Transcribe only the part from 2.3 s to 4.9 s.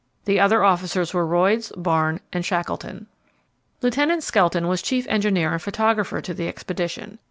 and Shackleton. Lieutenant Skelton was